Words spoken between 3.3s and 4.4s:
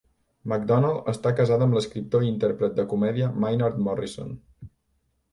Maynard Morrison.